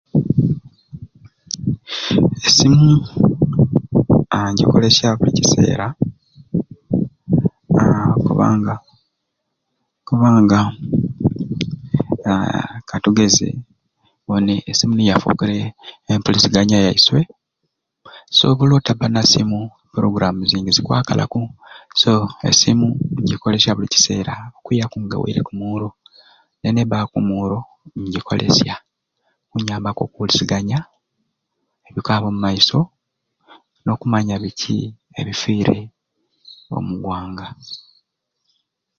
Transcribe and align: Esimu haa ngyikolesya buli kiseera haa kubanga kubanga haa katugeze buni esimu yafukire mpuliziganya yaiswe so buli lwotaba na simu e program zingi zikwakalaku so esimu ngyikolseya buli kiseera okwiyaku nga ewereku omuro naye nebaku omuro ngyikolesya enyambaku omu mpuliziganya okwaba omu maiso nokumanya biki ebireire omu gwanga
Esimu 2.45 2.87
haa 4.31 4.51
ngyikolesya 4.53 5.17
buli 5.17 5.31
kiseera 5.37 5.87
haa 7.79 8.11
kubanga 8.25 8.75
kubanga 10.07 10.59
haa 12.25 12.65
katugeze 12.89 13.47
buni 14.27 14.55
esimu 14.71 14.93
yafukire 15.09 15.57
mpuliziganya 16.19 16.77
yaiswe 16.85 17.21
so 18.35 18.45
buli 18.57 18.69
lwotaba 18.71 19.05
na 19.13 19.21
simu 19.31 19.59
e 19.67 19.71
program 19.95 20.35
zingi 20.49 20.71
zikwakalaku 20.75 21.41
so 22.01 22.11
esimu 22.49 22.87
ngyikolseya 23.21 23.75
buli 23.75 23.89
kiseera 23.93 24.33
okwiyaku 24.57 24.95
nga 25.03 25.15
ewereku 25.17 25.51
omuro 25.55 25.89
naye 26.59 26.71
nebaku 26.75 27.15
omuro 27.21 27.59
ngyikolesya 27.99 28.75
enyambaku 29.55 30.01
omu 30.03 30.11
mpuliziganya 30.13 30.79
okwaba 31.99 32.25
omu 32.29 32.39
maiso 32.45 32.79
nokumanya 33.83 34.35
biki 34.43 34.75
ebireire 35.19 35.79
omu 36.75 36.93
gwanga 37.03 37.47